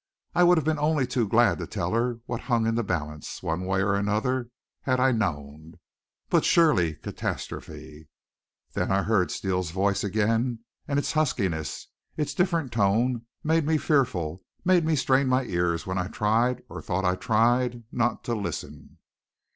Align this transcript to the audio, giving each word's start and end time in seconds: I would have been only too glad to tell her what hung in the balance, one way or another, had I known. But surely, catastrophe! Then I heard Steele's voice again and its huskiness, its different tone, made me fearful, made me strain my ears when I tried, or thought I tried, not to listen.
I 0.33 0.41
would 0.43 0.57
have 0.57 0.65
been 0.65 0.79
only 0.79 1.05
too 1.05 1.27
glad 1.27 1.59
to 1.59 1.67
tell 1.67 1.93
her 1.93 2.21
what 2.25 2.41
hung 2.41 2.65
in 2.65 2.73
the 2.73 2.81
balance, 2.83 3.43
one 3.43 3.67
way 3.67 3.83
or 3.83 3.93
another, 3.93 4.49
had 4.81 4.99
I 4.99 5.11
known. 5.11 5.75
But 6.27 6.43
surely, 6.43 6.95
catastrophe! 6.95 8.07
Then 8.73 8.91
I 8.91 9.03
heard 9.03 9.29
Steele's 9.29 9.69
voice 9.69 10.03
again 10.03 10.61
and 10.87 10.97
its 10.97 11.11
huskiness, 11.11 11.85
its 12.17 12.33
different 12.33 12.71
tone, 12.71 13.27
made 13.43 13.63
me 13.67 13.77
fearful, 13.77 14.41
made 14.65 14.85
me 14.85 14.95
strain 14.95 15.27
my 15.27 15.43
ears 15.43 15.85
when 15.85 15.99
I 15.99 16.07
tried, 16.07 16.63
or 16.67 16.81
thought 16.81 17.05
I 17.05 17.15
tried, 17.15 17.83
not 17.91 18.23
to 18.23 18.33
listen. 18.33 18.97